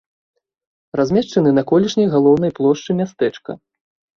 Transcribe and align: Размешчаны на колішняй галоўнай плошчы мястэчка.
Размешчаны 0.99 1.53
на 1.57 1.63
колішняй 1.73 2.09
галоўнай 2.15 2.51
плошчы 2.61 2.91
мястэчка. 3.03 3.51